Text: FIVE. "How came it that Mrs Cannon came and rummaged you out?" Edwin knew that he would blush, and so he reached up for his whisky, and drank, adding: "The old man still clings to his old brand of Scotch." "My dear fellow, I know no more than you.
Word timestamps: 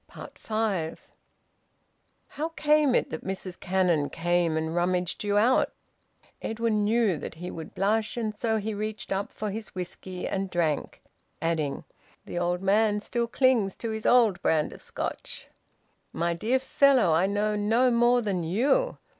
FIVE. 0.33 0.99
"How 2.29 2.49
came 2.49 2.95
it 2.95 3.11
that 3.11 3.23
Mrs 3.23 3.59
Cannon 3.59 4.09
came 4.09 4.57
and 4.57 4.75
rummaged 4.75 5.23
you 5.23 5.37
out?" 5.37 5.73
Edwin 6.41 6.83
knew 6.83 7.17
that 7.19 7.35
he 7.35 7.51
would 7.51 7.75
blush, 7.75 8.17
and 8.17 8.35
so 8.35 8.57
he 8.57 8.73
reached 8.73 9.11
up 9.11 9.31
for 9.31 9.51
his 9.51 9.75
whisky, 9.75 10.27
and 10.27 10.49
drank, 10.49 11.03
adding: 11.39 11.83
"The 12.25 12.39
old 12.39 12.63
man 12.63 12.99
still 12.99 13.27
clings 13.27 13.75
to 13.75 13.91
his 13.91 14.07
old 14.07 14.41
brand 14.41 14.73
of 14.73 14.81
Scotch." 14.81 15.47
"My 16.11 16.33
dear 16.33 16.57
fellow, 16.57 17.13
I 17.13 17.27
know 17.27 17.55
no 17.55 17.91
more 17.91 18.23
than 18.23 18.43
you. 18.43 18.97